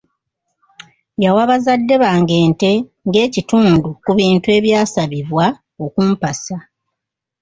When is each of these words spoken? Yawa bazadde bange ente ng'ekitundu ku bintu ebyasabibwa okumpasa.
Yawa 1.23 1.43
bazadde 1.49 1.95
bange 2.03 2.35
ente 2.45 2.71
ng'ekitundu 3.07 3.89
ku 4.03 4.11
bintu 4.19 4.47
ebyasabibwa 4.57 5.45
okumpasa. 5.85 6.57